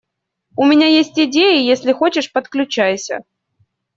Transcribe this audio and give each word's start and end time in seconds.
У 0.55 0.65
меня 0.65 0.87
есть 0.87 1.19
идеи, 1.19 1.63
если 1.63 1.91
хочешь- 1.93 2.31
подключайся. 2.33 3.23